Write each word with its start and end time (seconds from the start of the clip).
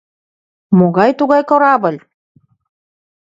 Могай-тугай 0.77 1.43
корабль? 1.49 1.99